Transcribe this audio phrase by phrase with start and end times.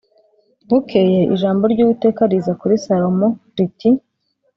[0.67, 3.89] Bukeye ijambo ry’Uwiteka riza kuri Salomo riti